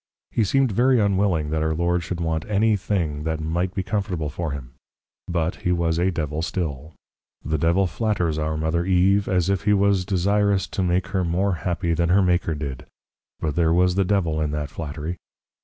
[0.31, 4.29] He seemed very unwilling that our Lord should want any thing that might be comfortable
[4.31, 4.71] for him;
[5.27, 6.95] but, he was a Devil still!
[7.45, 11.53] The Devil flatters our Mother Eve, as if he was desirous to make her more
[11.53, 12.87] Happy than her Maker did;
[13.41, 15.17] but there was the Devil in that flattery.